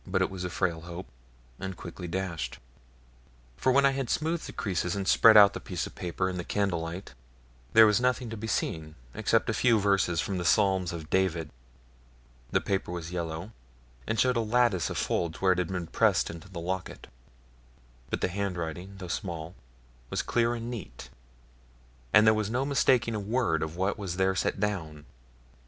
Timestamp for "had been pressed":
15.59-16.31